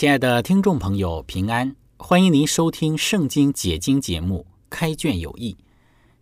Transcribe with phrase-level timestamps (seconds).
[0.00, 1.76] 亲爱的听众朋友，平安！
[1.98, 5.52] 欢迎您收听《圣经解经》节目《开卷有益》。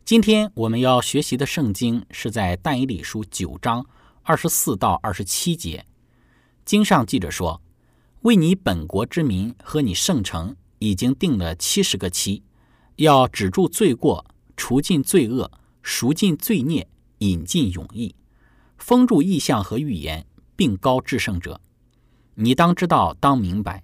[0.04, 3.86] 今天我们要学习的圣经是在《但以理书》九章
[4.24, 5.86] 二十四到二十七节。
[6.64, 7.62] 经上记着说
[8.22, 12.42] ：“为你本国之民和你圣城，已经定了七十个期，
[12.96, 14.26] 要止住罪过，
[14.56, 15.48] 除尽罪恶，
[15.82, 18.16] 赎尽罪孽，引进永义，
[18.76, 20.26] 封住异象和预言，
[20.56, 21.60] 并高至圣者。”
[22.40, 23.82] 你当知道，当明白，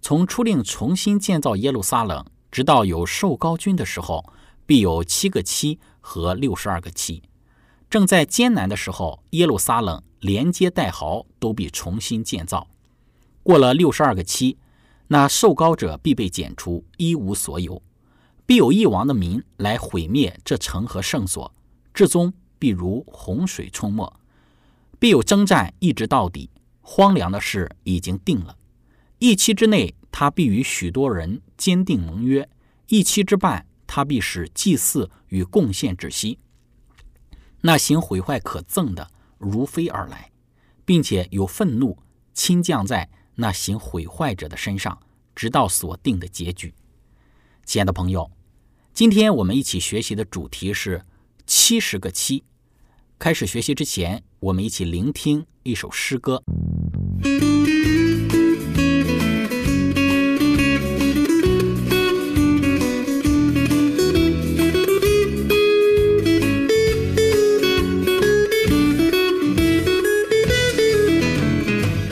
[0.00, 4.24] 从初令重新建造耶路撒冷，直到有受高君的时候，
[4.66, 7.22] 必有七个七和六十二个七。
[7.88, 12.66] 正在艰难的时候，耶路撒冷连接带壕都必重新建造。
[13.44, 14.58] 过了六十二个七，
[15.06, 17.80] 那受高者必被剪除，一无所有。
[18.44, 21.54] 必有一王的民来毁灭这城和圣所，
[21.94, 24.12] 至终必如洪水冲没。
[24.98, 26.50] 必有征战，一直到底。
[26.82, 28.58] 荒凉的事已经定了，
[29.18, 32.44] 一期之内，他必与许多人坚定盟约；
[32.88, 36.38] 一期之半，他必使祭祀与贡献止息。
[37.62, 40.32] 那行毁坏可憎的如飞而来，
[40.84, 41.96] 并且有愤怒
[42.34, 45.00] 倾降在那行毁坏者的身上，
[45.34, 46.74] 直到所定的结局。
[47.64, 48.28] 亲爱的朋友，
[48.92, 51.06] 今天我们一起学习的主题是
[51.46, 52.42] 七十个七。
[53.22, 56.42] 开始学习之前，我们一起聆听一首诗歌。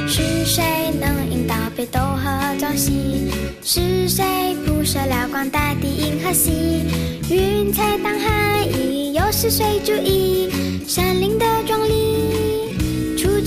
[0.06, 0.62] 是谁
[1.00, 3.32] 能引导北斗和朝夕？
[3.65, 6.84] 是谁铺设了广大的银河系？
[7.28, 10.09] 云彩当海翼，又是谁注意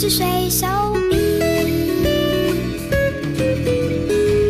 [0.04, 0.10] 丽？
[0.10, 0.68] 处置谁手
[1.10, 1.16] 笔？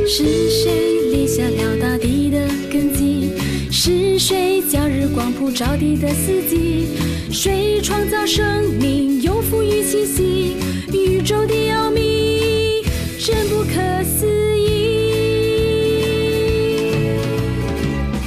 [0.08, 3.32] 是谁立下了大地的根基？
[3.72, 6.88] 是谁将日光普照地的四季？
[7.32, 10.56] 谁创造生命，又赋予气息？
[10.92, 12.84] 宇宙的奥秘
[13.20, 14.28] 真不可思
[14.58, 14.64] 议。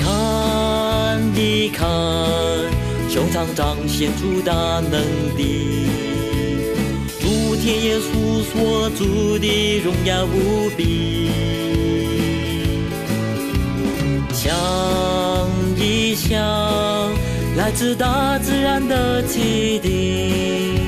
[0.01, 1.87] 看一看，
[3.09, 4.93] 穹苍彰显出大能
[5.37, 5.43] 的
[7.67, 11.29] 天耶稣所住的荣耀无比。
[14.33, 14.55] 想
[15.77, 16.39] 一想，
[17.57, 20.79] 来自大自然的启迪，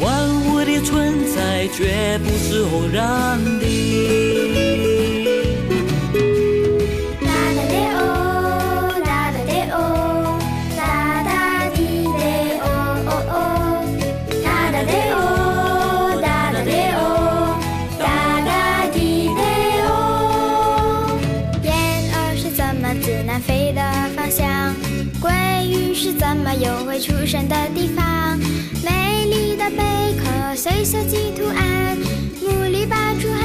[0.00, 4.91] 万物的存在绝不是偶然的。
[30.64, 31.98] 贝壳随设计图案，
[32.40, 33.44] 努力拔出汗，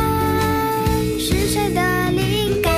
[1.20, 2.72] 是谁的灵感？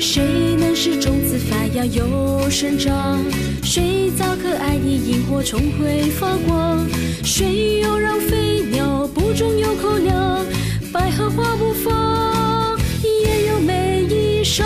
[0.00, 3.24] 谁能使种子发芽又生长？
[3.62, 6.84] 谁造可爱的萤火虫会发光？
[7.22, 10.44] 谁又让飞鸟不中有口粮？
[10.92, 14.64] 百合花不放，也有美衣裳。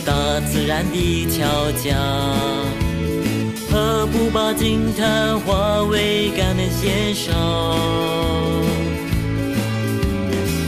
[0.00, 1.96] 大自然的巧匠，
[3.70, 7.34] 何不把惊叹化为感恩献上？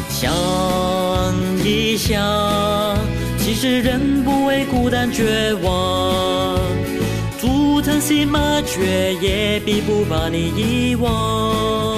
[0.08, 0.32] 想
[1.64, 2.96] 一想，
[3.38, 6.58] 其实人不为孤单绝望，
[7.40, 11.95] 主曾疼惜麻雀，也必不把你遗忘。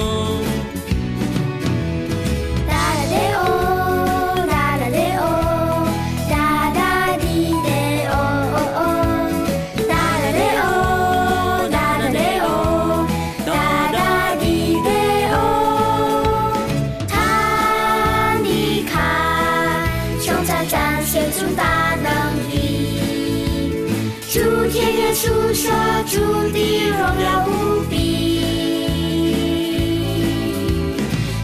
[25.21, 25.69] 述说
[26.07, 26.17] 主
[26.53, 28.39] 的荣耀无比。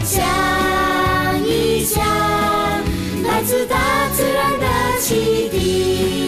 [0.02, 0.24] 想
[1.44, 2.02] 一想，
[3.22, 3.76] 来自大
[4.14, 4.64] 自然的
[4.98, 6.25] 启迪，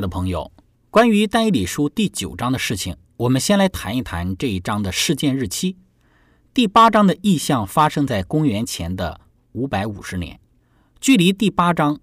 [0.00, 0.50] 的朋友，
[0.90, 5.76] 关于但以理书第九章的事情，我们先来谈一谈这一章的事件日期。
[6.54, 9.20] 第八章的意象发生在公元前的
[9.52, 10.40] 五百五十年，
[11.00, 12.00] 距离第八章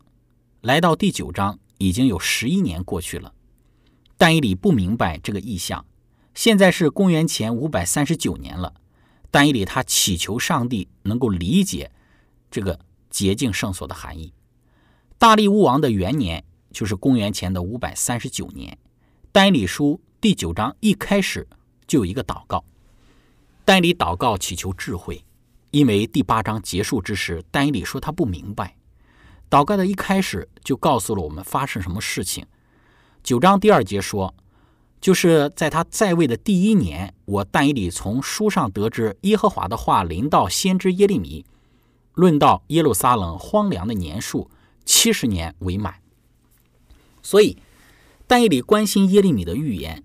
[0.61, 3.33] 来到第九章已经有十一年过去了。
[4.17, 5.85] 但以理不明白这个意象，
[6.33, 8.73] 现在是公元前五百三十九年了。
[9.29, 11.91] 但以理他祈求上帝能够理解
[12.49, 12.79] 这个
[13.09, 14.33] 洁净圣所的含义。
[15.17, 18.77] 大力乌王的元年就是公元前的五百三十九年。
[19.31, 21.47] 但以理书第九章一开始
[21.85, 22.63] 就有一个祷告，
[23.63, 25.23] 但以理祷告祈求智慧，
[25.71, 28.75] 因为第八章结束之时，但以理说他不明白。
[29.49, 32.45] 祷告的一开始就告诉了我们发生什么事情。
[33.23, 34.33] 九章第二节说，
[34.99, 41.45] 就是在他在位的第一年，我但以理从书上得知耶和华的话临到先知耶利米，
[42.13, 44.49] 论到耶路撒冷荒凉的年数
[44.83, 46.01] 七十年为满。
[47.27, 47.57] 所以，
[48.25, 50.01] 但以理关心耶利米的预言。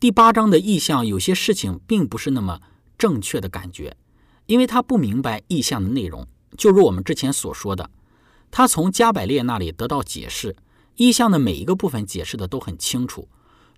[0.00, 2.60] 第八章的意象有些事情并不是那么
[2.98, 3.96] 正确的感觉，
[4.46, 6.26] 因为他不明白意象的内容。
[6.58, 7.88] 就如我们之前所说的，
[8.50, 10.56] 他从加百列那里得到解释，
[10.96, 13.28] 意象的每一个部分解释的都很清楚。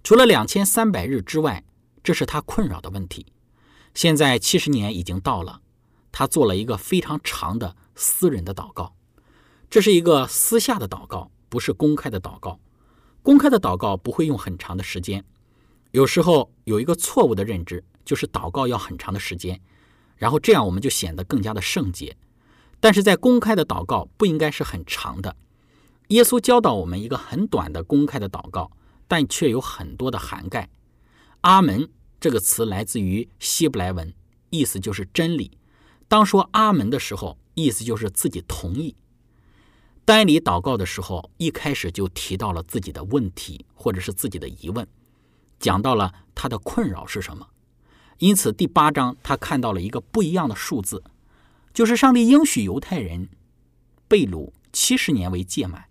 [0.03, 1.63] 除了两千三百日之外，
[2.03, 3.27] 这是他困扰的问题。
[3.93, 5.61] 现在七十年已经到了，
[6.11, 8.97] 他做了一个非常长的私人的祷告，
[9.69, 12.59] 这是一个私下的祷告，不是公开的祷告。
[13.27, 15.25] 公开的祷告不会用很长的时间。
[15.91, 19.61] 有时候有一个错误的认知，就是祷告要很长的时间，
[20.15, 22.17] 然后这样我们就显得更加的圣洁。
[22.79, 25.35] 但是在公开的祷告不应该是很长的。
[26.11, 28.71] 耶稣教导我们一个很短的公开的祷告，
[29.09, 30.71] 但却有很多的涵盖。
[31.41, 31.89] 阿门
[32.21, 34.15] 这个词来自于希伯来文，
[34.51, 35.51] 意思就是真理。
[36.07, 38.95] 当说阿门的时候，意思就是自己同意。
[40.07, 44.87] 丹尼祷告的时候，一开始就提到了自己的问题或者是自己的疑问，
[45.59, 47.49] 讲到了他的困扰是什么。
[48.19, 51.03] 因此，第八章他看到了一个不一样的数字，
[51.75, 53.29] 就是上帝应许犹太人
[54.07, 55.87] 被掳七十年为届满。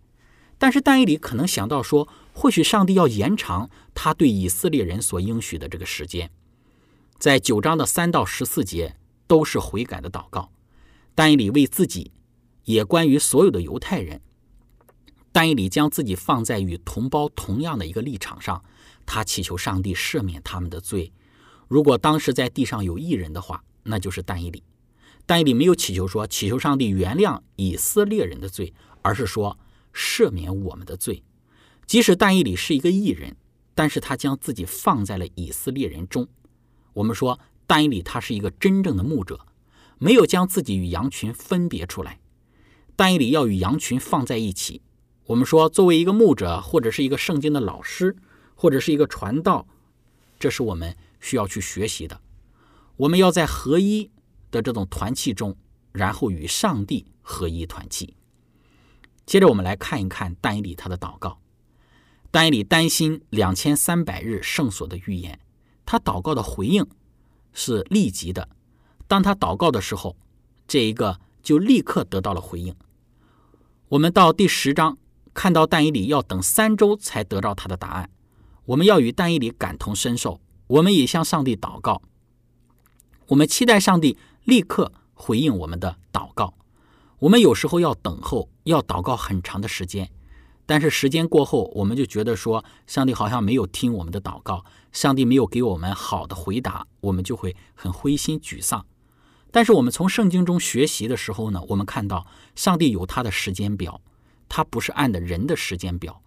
[0.57, 6.31] 但是丹尼里可能想到说，或许上帝要延长他对以色列人所应许的这个时间。
[7.19, 8.95] 在九章的三到十四节
[9.27, 10.53] 都是悔改的祷告，
[11.13, 12.13] 丹尼里为自己。
[12.65, 14.21] 也关于所有的犹太人，
[15.31, 18.63] 但以理将自己放在与同胞同样的一个立场上，
[19.05, 21.11] 他祈求上帝赦免他们的罪。
[21.67, 24.63] 如果当时在地上有异人的话，那就是但以理。
[25.25, 29.57] 但以理没有祈求说祈求上帝原谅以色列人的罪，而是说
[29.93, 31.23] 赦免我们的罪。
[31.87, 33.35] 即使但以理是一个异人，
[33.73, 36.27] 但是他将自己放在了以色列人中。
[36.93, 39.39] 我们说但以理他是一个真正的牧者，
[39.97, 42.19] 没有将自己与羊群分别出来。
[42.95, 44.81] 但以理要与羊群放在一起。
[45.25, 48.15] 我们说，作为一个牧者，或者是一个圣经的老师，
[48.53, 49.67] 或者是一个传道，
[50.39, 52.21] 这是我们需要去学习的。
[52.97, 54.11] 我们要在合一
[54.51, 55.57] 的这种团契中，
[55.91, 58.15] 然后与上帝合一团契。
[59.25, 61.39] 接着，我们来看一看但以理他的祷告。
[62.29, 65.39] 但以理担心两千三百日圣所的预言，
[65.85, 66.85] 他祷告的回应
[67.51, 68.47] 是立即的。
[69.07, 70.15] 当他祷告的时候，
[70.67, 72.75] 这一个就立刻得到了回应。
[73.89, 74.97] 我们到第十章
[75.33, 78.09] 看到但以理要等三周才得到他的答案，
[78.65, 82.01] 我们要与但以理感同身受，我们也向上帝祷告，
[83.27, 86.55] 我们期待上帝立刻回应我们的祷告。
[87.19, 90.09] 我们有时候要等候，要祷告很长的时间，
[90.65, 98.83] 但是时间过后，我们就觉得说，上帝好像没有听我们的祷告，上帝没有给我们好的回答，我们就会很灰心沮丧。
[99.55, 104.01] 但是我们从圣经中学习的时候呢，我们看到上帝有他的时间表，
[104.49, 106.21] 他不是按的人的时间表。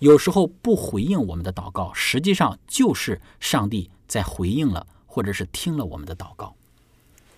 [0.00, 6.56] 有时候不回应我们的祷告，实际上就是上帝在回应了，或者是听了我们的祷告。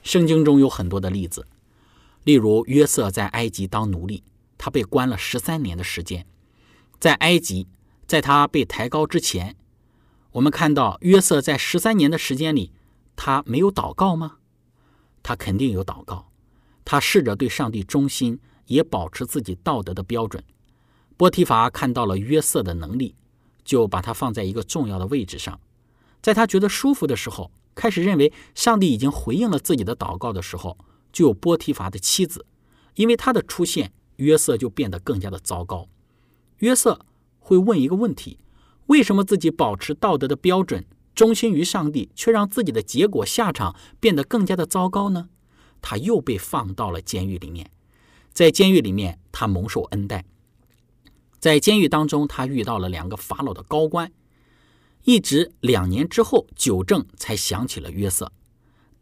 [0.02, 1.46] 圣经中有很多的例子，
[2.22, 4.22] 例如约瑟在埃及当奴隶，
[4.56, 6.24] 他被关了十三年的时间。
[6.98, 7.66] 在埃及，
[8.06, 9.54] 在他被抬高之前，
[10.32, 12.72] 我们看到约瑟在十三年的时间里，
[13.14, 14.38] 他没有祷告吗？
[15.24, 16.30] 他肯定有祷告，
[16.84, 20.44] 他试着对上帝忠心，也保持自己道德的标准。
[21.16, 23.14] 波提乏看到了约瑟的能力，
[23.64, 25.58] 就把他放在一个重要的位置上。
[26.20, 30.76] 在他觉得舒服的时候，开始认为上帝已经回应了自己的祷告的时候，
[31.10, 32.44] 就有波提乏的妻子，
[32.96, 35.88] 因为他的出现，约瑟就变得更加的糟糕。
[36.58, 37.00] 约瑟
[37.38, 38.38] 会问一个问题：
[38.86, 45.28] 为什么自己保持道德的标准，忠心于上帝，却让自己的结果下场变得更加的糟糕呢？
[45.80, 47.70] 他又被放到了监狱里面，
[48.32, 50.24] 在监狱里面，他蒙受恩待。
[51.38, 54.10] 在监狱当中，他遇到了两个法老的高官，
[55.04, 58.32] 一直两年之后，九正才想起了约瑟。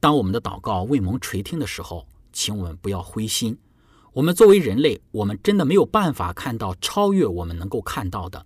[0.00, 3.57] 当我们的祷告未蒙垂听的时候，请我们不要灰心。
[4.14, 8.45] 我们作为人类，我们真的没有办法看到超越我们能够看到的。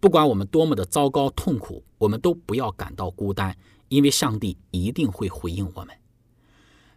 [0.00, 3.56] 不管我们多么的糟糕痛苦，我们都不要感到孤单，
[3.88, 5.96] 因为上帝一定会回应我们。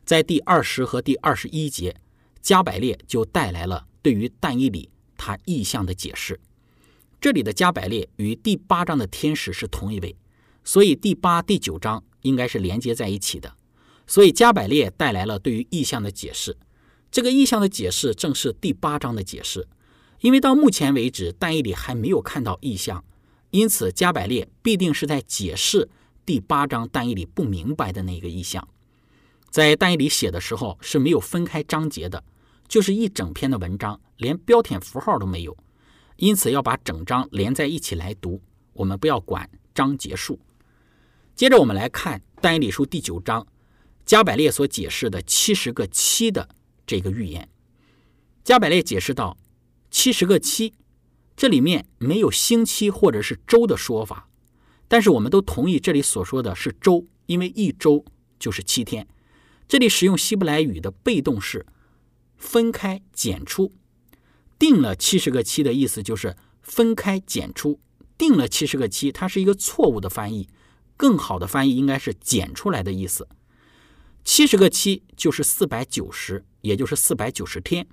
[0.05, 1.95] 在第二十和第二十一节，
[2.41, 6.39] 加百列就带来了对于但以理他意象的解释。
[7.19, 10.15] 这里的加百列与第八章的天使是同一位，
[10.63, 13.55] 所以第八、第九章应该是连接在一起的。
[14.07, 16.57] 所以加百列带来了对于意象的解释。
[17.09, 19.67] 这个意象的解释正是第八章的解释，
[20.21, 23.03] 因为到目前为止，但以理还没有看到意象，
[23.49, 25.89] 因此加百列必定是在解释
[26.25, 28.67] 第八章但以理不明白的那个意象。
[29.49, 32.23] 在但以理写的时候是没有分开章节的，
[32.67, 35.57] 就是一整篇的文章，连标点符号都没有，
[36.17, 38.41] 因此要把整章连在一起来读。
[38.73, 40.39] 我们不要管章节数。
[41.35, 43.45] 接着我们来看但以理书第九章，
[44.05, 46.47] 加百列所解释的七十个七的。
[46.85, 47.47] 这个预言，
[48.43, 49.37] 加百列解释到，
[49.91, 50.73] 七十个七，
[51.37, 54.27] 这里面没有星期或者是周的说法，
[54.87, 58.03] 但是我们都同意这里所说的是周，因为一周
[58.39, 59.07] 就是七天。
[59.67, 61.65] 这里使用希伯来语的被动式，
[62.37, 63.71] 分开减出，
[64.57, 67.79] 定了七十个七的意思就是分开减出，
[68.17, 70.49] 定了七十个七，它是一个错误的翻译，
[70.97, 73.27] 更好的翻译应该是减出来的意思。
[74.23, 76.45] 七十个七就是四百九十。
[76.61, 77.87] 也就是四百九十天，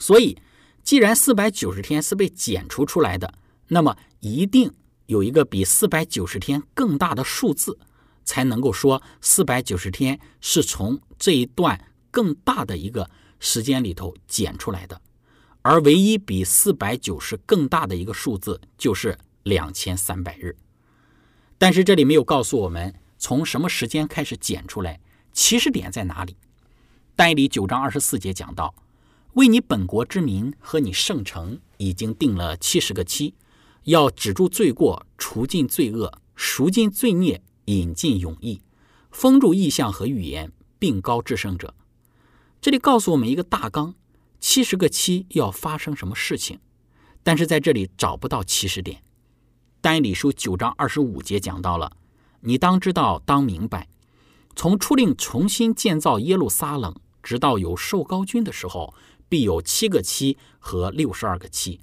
[0.00, 0.36] 所以
[0.84, 3.32] 既然四百九十天是被减除出来的，
[3.68, 4.70] 那么一定
[5.06, 7.78] 有一个比四百九十天更大的数字，
[8.22, 13.08] 才能够说四百九十天是从这一段更大的一个
[13.40, 15.00] 时间里头减出来的。
[15.62, 20.54] 而唯一比四百九十更大的一个数字就是两千三百日。
[21.56, 25.00] 但是这里没有告诉我们从什么时间开始减出来，
[25.32, 26.36] 起始点在哪里。
[27.16, 28.74] 但以理九章二十四节讲到，
[29.34, 33.34] 为你本国之民和你圣城已经定了七十个期，
[33.82, 38.62] 要止住罪过，除尽罪恶，赎尽罪孽，引进永义，
[39.10, 41.74] 封住异象和预言，并高至圣者。
[42.60, 43.96] 这里告诉我们一个大纲：
[44.38, 46.60] 七十个期要发生什么事情？
[47.24, 49.02] 但是在这里找不到起始点。
[49.80, 51.96] 但以理书九章二十五节讲到了，
[52.42, 53.88] 你当知道，当明白，
[54.54, 56.94] 从初令重新建造耶路撒冷。
[57.22, 58.92] 直到有受高君的时候，
[59.28, 61.80] 必有七个七和六十二个七。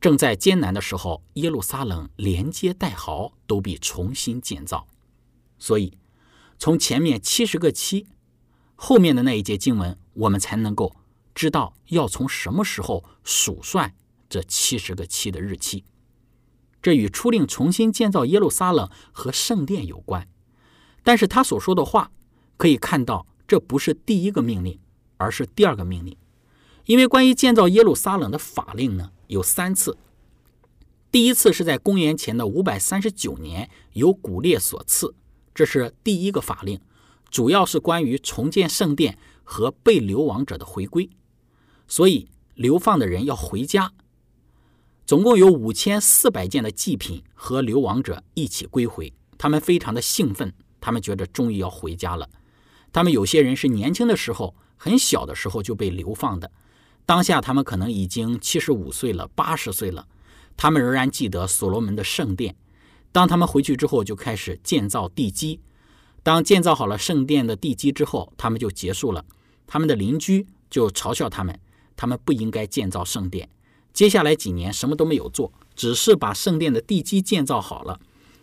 [0.00, 4.86] 正在艰难的时候，耶路撒冷连接带壕都必重新建造。
[5.58, 5.98] 所以，
[6.58, 8.06] 从前面七十个七，
[8.76, 10.94] 后面的那一节经文，我们才能够
[11.34, 13.94] 知道要从什么时候数算
[14.28, 15.84] 这七十个七的日期。
[16.80, 20.28] 这与初令重新建造耶路撒冷和圣殿有关。
[21.02, 22.12] 但是他所说的话，
[22.56, 23.26] 可以看到。
[23.48, 24.78] 这不是第一个命令，
[25.16, 26.14] 而是第二个命令，
[26.88, 29.98] 因为关于建造耶路撒冷的法令呢有三次。
[31.12, 35.14] 第一次是在公元前的五百三十九年，由古列所赐，
[35.54, 36.80] 这是第一个法令，
[37.28, 41.10] 主要是关于重建圣殿和被流亡者的回归。
[41.86, 43.92] 所以流放的人要回家。
[45.04, 52.30] 总共有五千四百件的祭品和流亡者一起归回，他们非常的兴奋，他们觉得终于要回家了。
[52.90, 56.50] 他们有些人是年轻的时候、很小的时候就被流放的，
[57.08, 60.06] 当下他们可能已经七十五岁了、八十岁了，
[60.58, 62.54] 他们仍然记得所罗门的圣殿。
[63.12, 65.58] 当他们回去之后，就开始建造地基。
[66.22, 69.24] 当建造好了圣殿的地基之后，他们就结束了。
[69.66, 71.58] 他们的邻居就嘲笑他们，
[71.96, 73.48] 他们不应该建造圣殿。
[73.94, 77.98] 接下来几年什么都没有做，只是把圣殿的地基建造好了。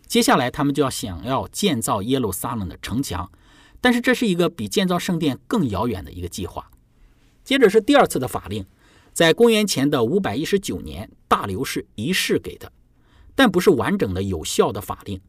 [0.08, 3.32] 接下来他们就要想要建造耶路撒冷的城墙，
[3.80, 6.72] 但是这是一个比建造圣殿更遥远的一个计划。
[7.46, 8.66] 接着是第二次的法令，
[9.14, 12.70] 在公元前的五百一十九年，大流士一世给的，
[13.34, 15.22] 但不是完整的有效的法令。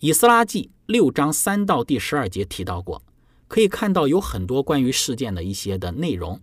[0.00, 3.02] 以斯拉记六章三到第十二节提到过，
[3.48, 6.38] 可以看到有很多关于事件的一些的内容。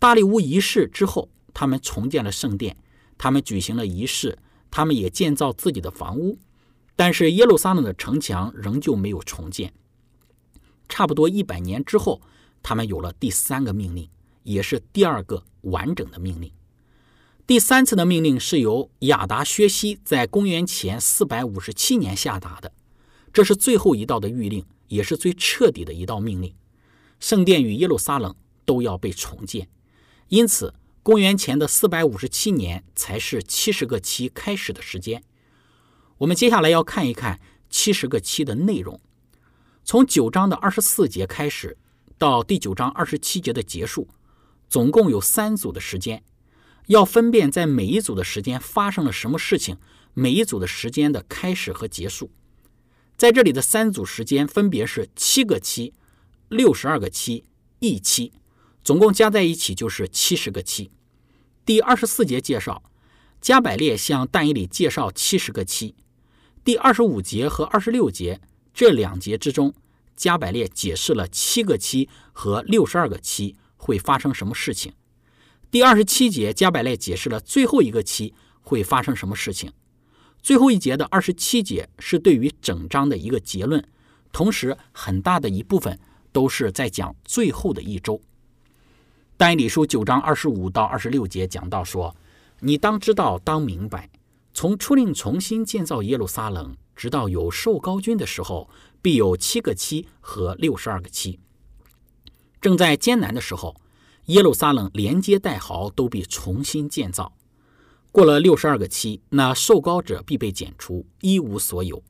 [0.00, 1.28] 大利乌一世之后。
[1.54, 2.76] 他们重建了圣殿，
[3.16, 4.38] 他们举行了仪式，
[4.70, 6.38] 他们也建造自己的房屋，
[6.94, 9.72] 但是耶路撒冷的城墙仍旧没有重建。
[10.88, 12.20] 差不多一百年之后，
[12.62, 14.08] 他们有了第三个命令，
[14.48, 16.50] 也是第二个完整的命令。
[17.46, 22.72] 第三次的命令是由亚达薛西在公元前四百五十七年下达的，
[23.32, 26.54] 这是最后一道的谕令，也是最彻底的一道命令。
[27.20, 29.68] 圣殿与耶路撒冷都要被重建，
[30.28, 30.74] 因此。
[31.00, 35.22] 公元前的四百五十七年才是七十个期开始的时间。
[36.18, 37.40] 我们接下来要看一看
[37.70, 39.00] 七十个期的内容，
[39.84, 41.78] 从九章的二十四节开始，
[42.18, 44.06] 到第九章二十七节的结束，
[44.68, 46.22] 总共有三组的时间，
[46.86, 49.78] 要分辨在每一组的时间发生了什么事情，
[50.14, 52.30] 每一组的时间的开始和结束。
[53.16, 55.92] 在这里的三组时间分别是七个七、
[56.48, 57.44] 六十二个七、
[57.80, 58.32] 一期，
[58.84, 60.90] 总共加在一起就是七十个七。
[61.64, 62.82] 第二十四节介绍，
[63.40, 65.94] 加百列向但以里介绍七十个七。
[66.62, 68.40] 第二十五节和二十六节
[68.72, 69.74] 这两节之中，
[70.16, 74.92] 加百列解释了七个七和六十二个七会发生什么事情。
[75.70, 79.72] 第二十七节，加百列解释了最后一个期会发生什么事情。
[80.42, 83.82] 最后一节的二十七节是对于整章的一个结论，
[84.30, 85.98] 同时很大的一部分
[86.32, 88.20] 都是在讲最后的一周。
[89.36, 92.14] 但以理书九章二十五到二十六节讲到说
[92.60, 94.10] ：“你当知道，当明白，
[94.54, 98.68] 从出令重新建造耶路撒冷，直到有受高君的时候，
[99.02, 101.38] 必有七个期和六十二个期。
[102.60, 103.76] 正在艰难的时候，
[104.26, 107.32] 耶路撒冷连接带壕都必重新建造。
[108.10, 112.02] 过了六十二个期，那受高者必被剪除，一无所有，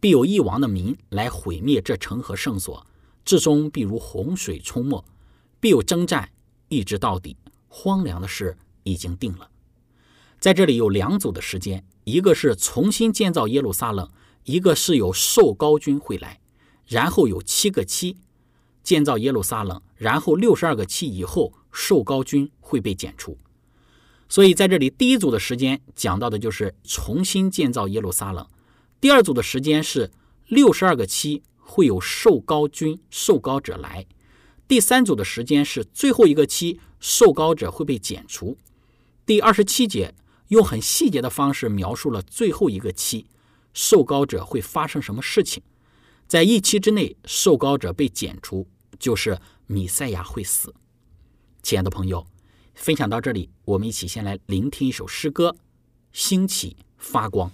[0.00, 2.86] 必有一王的民来毁灭这城和圣所，
[3.24, 5.04] 至终必如洪水冲没，
[5.60, 6.30] 必有征战。”
[6.68, 7.36] 一直到底，
[7.68, 9.50] 荒凉的事已经定了。
[10.40, 14.08] 在这里有两组的时间，一个是重新建造耶路撒冷，
[14.44, 16.40] 一个是有受高军会来，
[16.86, 18.16] 然后有七个期
[18.82, 23.38] 建造耶路撒冷，然后六十二个期以后，受高君会被剪除。
[24.28, 28.46] 所以在这里，第一组的时间讲到的就是重新建造耶路撒冷，
[29.00, 30.10] 第二组的时间是
[30.48, 34.06] 六十二个期会有受高君、受高者来。
[34.66, 38.56] 第三组的时间是最后一个期，受高者会被剪除。
[39.26, 40.14] 第二十七节
[40.48, 43.26] 用很细节的方式描述了最后一个期，
[43.74, 45.62] 受高者会发生什么事情。
[46.32, 48.66] 在一期之内，受高者被剪除，
[48.98, 50.74] 就是米赛亚会死。
[51.62, 52.26] 亲爱的朋友，
[52.74, 55.50] 分享到这里，我们一起先来聆听一首诗歌，
[56.10, 57.50] 《兴起发光》。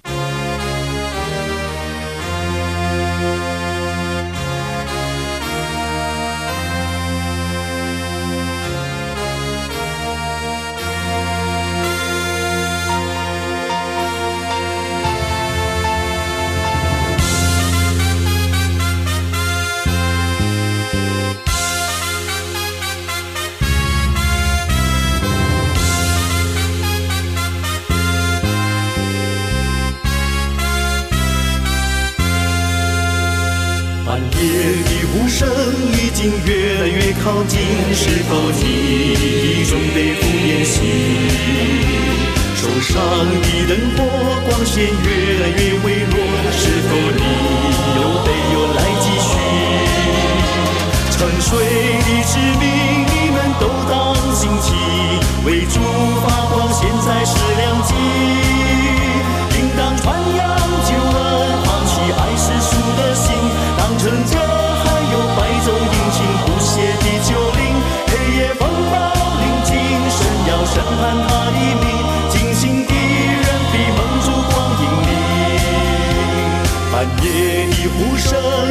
[77.23, 78.29] 夜的呼声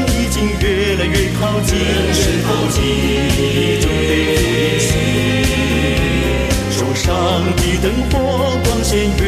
[0.07, 1.77] 已经越来越靠近。
[2.13, 2.79] 是否你
[3.37, 4.89] 已准备好离去
[6.77, 7.05] 桌上
[7.55, 8.15] 的灯火
[8.65, 9.21] 光线越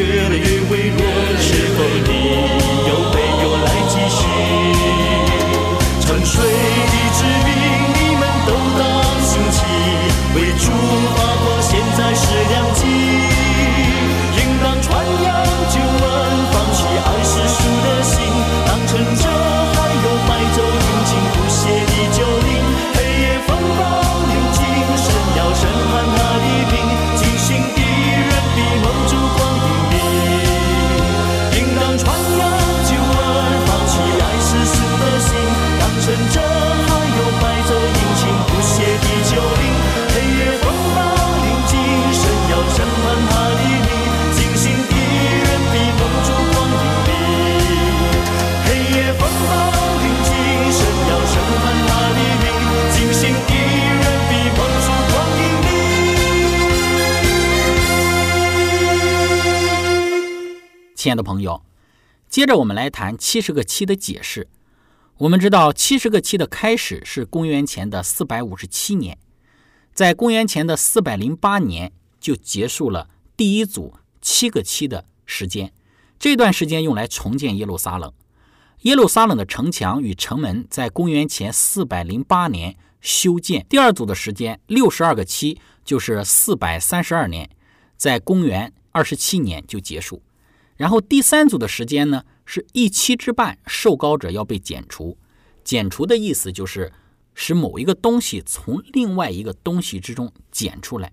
[61.10, 61.64] 亲爱的朋友，
[62.28, 64.46] 接着我们来谈七十个七的解释。
[65.18, 69.18] 我们知道七十个七的开始是公元前的四百五十七年，
[69.92, 75.72] 在公元前的四百零八年就结束了第一组七个七的时间。
[76.16, 78.12] 这段时间用来重建耶路撒冷。
[78.82, 83.66] 耶路撒冷的城墙与城门在公元前四百零八年修建。
[83.68, 87.50] 第二组的时间六十二个七就是四百三十二年，
[87.96, 90.22] 在公元二十七年就结束。
[90.80, 95.18] 然后第三组的时间呢，是一期之半，受膏者要被剪除。
[95.62, 96.90] 剪除的意思就是
[97.34, 101.12] 使某一个东西从另外一个东西之中剪出来。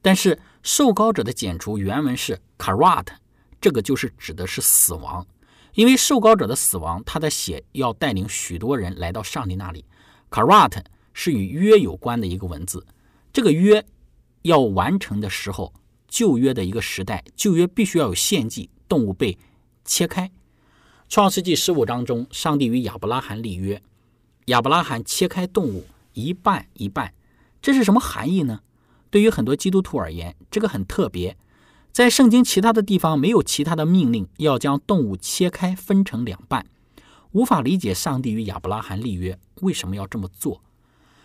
[0.00, 3.08] 但是受膏者的剪除原文是 karat，
[3.60, 5.26] 这个就是指的是死亡，
[5.74, 9.84] 因为受膏者的死亡，他的血要带领许多人来到上帝那里。
[10.30, 12.86] karat 是与约有关的一个文字，
[13.34, 13.84] 这个约
[14.40, 15.74] 要完成的时候，
[16.08, 18.70] 旧约的一个时代，旧约必须要有献祭。
[18.88, 19.38] 动物被
[19.84, 20.28] 切开，
[21.08, 23.82] 《创世纪》十五章中，上帝与亚伯拉罕立约，
[24.46, 27.12] 亚伯拉罕切开动物一半一半，
[27.60, 28.60] 这是什么含义呢？
[29.10, 31.36] 对于很多基督徒而言，这个很特别，
[31.92, 36.66] 在圣经其他的地方没有其他的命令要将动物切开分成两半，
[37.32, 40.62] 无法理解上帝与亚伯拉罕立约为什么要这么做。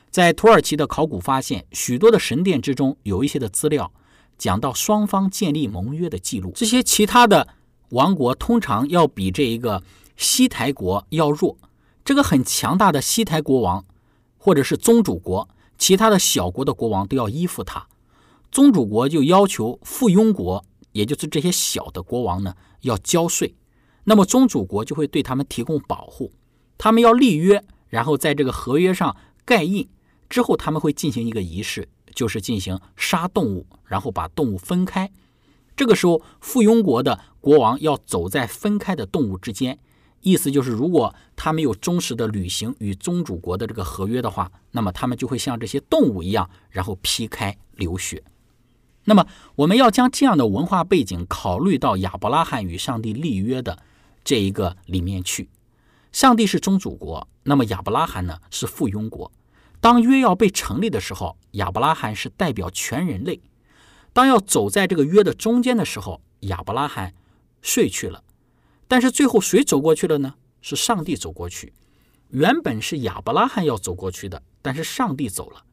[0.10, 3.92] 在土耳其的考古发现，许多的神殿之中有一些的资料。
[4.38, 7.48] 讲到双方建立盟约的记录，这些其他的
[7.90, 9.82] 王国通常要比这一个
[10.18, 11.58] 西台国要弱。
[12.06, 13.86] 这个很强大的西台国王，
[14.38, 17.88] 或者是宗主国，其他的小国的国王都要依附他。
[18.52, 23.56] 宗主国就要求附庸国，也就是这些小的国王呢，要交税。
[24.04, 26.34] 那么宗主国就会对他们提供保护。
[26.78, 29.16] 他们要立约，然后在这个合约上
[29.46, 29.88] 盖印
[30.30, 31.88] 之后，他们会进行一个仪式。
[32.14, 35.12] 就是进行杀动物，然后把动物分开。
[35.76, 39.80] 这个时候，附庸国的国王要走在分开的动物之间，
[40.22, 48.24] 意思就是，如果他没有忠实的履行与宗主国的这个合约的话，那么他们就会像这些动物一样，然后劈开流血。
[49.06, 53.80] 那么，我们要将这样的文化背景考虑到亚伯拉罕与上帝立约的
[54.24, 55.50] 这一个里面去。
[56.12, 59.32] 上帝是宗主国，那么亚伯拉罕呢是附庸国。
[59.84, 63.42] 当约要被成立的时候，亚伯拉罕是代表全人类；
[64.14, 67.14] 当要走在这个约的中间的时候，亚伯拉罕
[67.62, 68.24] 睡去了。
[68.88, 70.36] 但是最后谁走过去了呢？
[70.62, 71.74] 是上帝走过去。
[72.30, 75.66] 原本是亚伯拉罕要走过去的，但是上帝走了。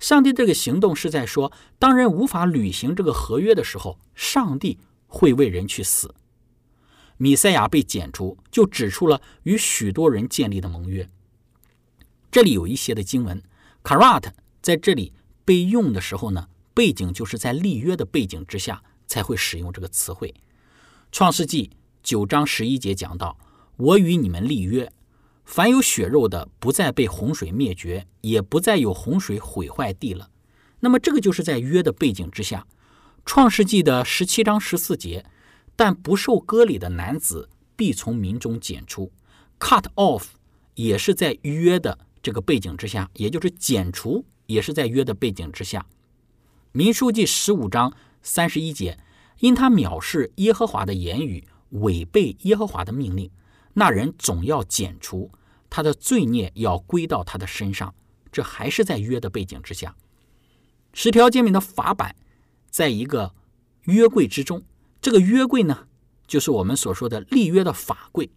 [0.00, 6.12] 上帝这个行动是在说，当人无法履行这个合约的时候，上帝会为人去死。
[7.16, 11.08] 米赛亚被剪除，就指出了与许多人建立的盟约。
[12.32, 13.40] 这里有一些的经文。
[13.82, 15.12] Karat 在这里
[15.44, 20.34] 被用的时候呢，背景就是在立约的背景之下才会使用这个词汇。
[21.10, 21.70] 创世纪
[22.02, 23.36] 九章十一节讲到
[23.76, 24.90] ：“我与你们立约，
[25.44, 30.30] 凡有血肉的不再被洪水灭绝，也不再有洪水毁坏地了。”
[30.80, 32.66] 那么这个就是在约的背景之下。
[33.24, 35.24] 创世纪的十七章十四节
[35.76, 39.12] ：“但不受割礼的男子必从民中剪出。
[39.60, 40.24] ”cut off
[40.74, 41.98] 也是在约的。
[42.22, 45.84] 这个背景之下，也就是剪除，也是在约的背景之下。
[46.70, 48.98] 民书记十五章三十一节，
[49.40, 53.30] 因他藐视耶和华的言语，违背耶和华的命令，
[53.74, 55.30] 那人总要剪除，
[55.68, 57.92] 他的罪孽要归到他的身上。
[58.30, 59.94] 这还是在约的背景之下。
[60.94, 62.16] 十条诫命的法版，
[62.70, 63.34] 在一个
[63.82, 64.62] 约柜之中。
[65.02, 65.86] 这个约柜呢，
[66.26, 68.30] 就是我们所说的立约的法柜，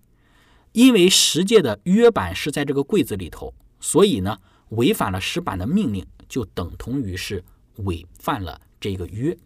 [0.72, 3.54] 因为十诫的约版是在这个柜子里头。
[3.80, 7.44] 所以呢，违反了石板的命令，就等同于是
[7.78, 9.38] 违反了这个约。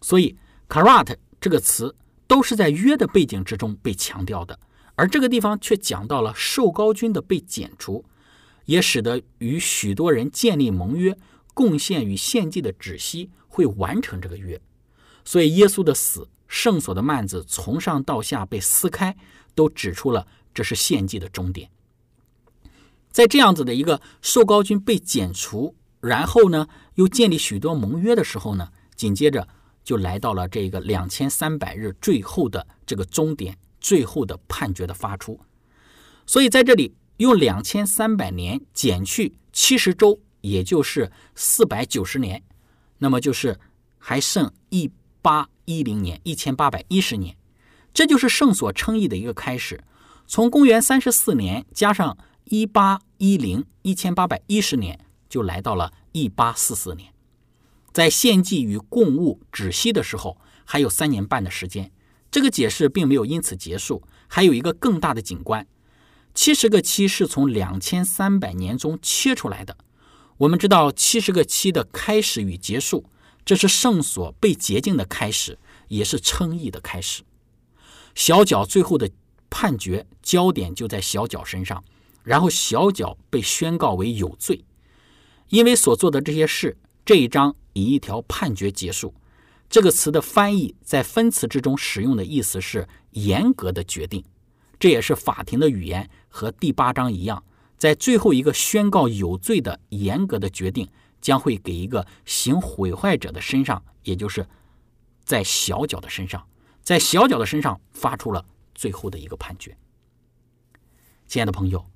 [0.00, 0.36] 所以
[0.68, 1.94] ，karat 这个词
[2.26, 4.58] 都是在约的背景之中被强调的，
[4.94, 8.04] 而这个地方却讲到了受高君的被剪除，
[8.64, 11.16] 也使得与许多人建立盟约、
[11.54, 14.60] 贡献与献祭的止息会完成这个约。
[15.24, 19.16] 所以，耶稣的死、圣所的幔子从上到下被撕开，
[19.54, 21.70] 都指出了这是献祭的终点。
[23.18, 29.48] 在这样子的一个受高君被剪除，然后呢又建立许多盟约的时候呢，紧接着
[29.82, 35.40] 就来到了这个两千三百日最后的这个终点，最后的判决的发出。
[36.26, 42.44] 所以在这里用两千三百年减去七十周，也就是四百九十年，
[42.98, 43.58] 那么就是
[43.98, 47.36] 还剩一八一零年，一千八百一十年，
[47.92, 49.82] 这就是圣所称义的一个开始。
[50.28, 52.16] 从公元三十四年加上。
[52.50, 57.12] 一八一零一千八百一十年就来到了一八四四年，
[57.92, 61.92] 在献祭与贡物止息的时候，还有三年半的时间。
[62.30, 65.66] 这个解释并没有因此结束，还有一个更大的景观。
[66.34, 69.76] 七十个七是从两千三百年中切出来的。
[70.38, 73.06] 我们知道七十个七的开始与结束，
[73.44, 75.58] 这是圣所被洁净的开始，
[75.88, 77.22] 也是称义的开始。
[78.14, 79.10] 小角最后的
[79.50, 81.82] 判决焦点就在小角身上，
[82.28, 84.62] 然后小脚被宣告为有罪，
[85.48, 86.76] 因为所做的这些事。
[87.02, 89.14] 这一章以一条判决结束。
[89.70, 94.22] 这个词的翻译在分词之中使用的意思是严格的决定，
[94.78, 97.42] 这也是法庭的语言和第八章一样，
[97.78, 100.86] 在最后一个宣告有罪的严格的决定
[101.22, 104.46] 将会给一个行毁坏者的身上，也就是
[105.24, 106.46] 在小脚的身上，
[106.82, 109.74] 在小脚的身上发出了最后的一个判决。
[111.26, 111.86] 亲爱的朋友，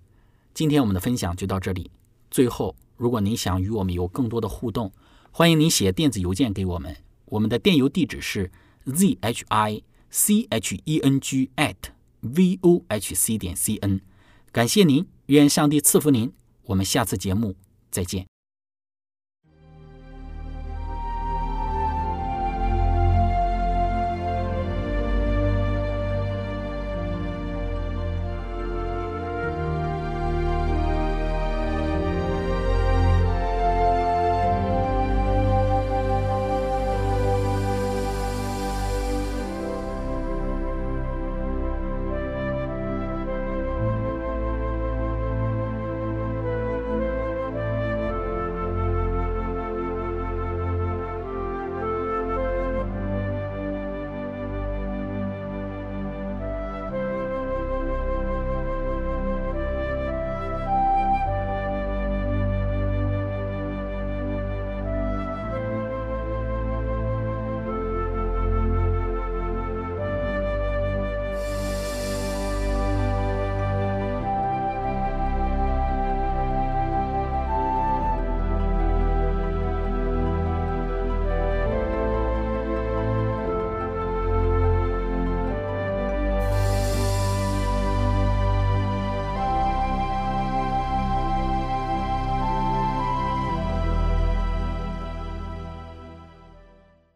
[0.55, 1.91] 今天我们的分享就到这里。
[2.31, 4.93] 最后，如果您想与我们有更多的互动，
[5.31, 8.51] 欢迎您写电子邮件给我们，我们的电邮地址是
[8.85, 11.77] z h i c h e n g at
[12.21, 14.01] v o h c 点 c n。
[14.51, 16.33] 感谢您，愿上帝赐福您。
[16.65, 17.57] 我们下次节目
[17.91, 18.32] 再见。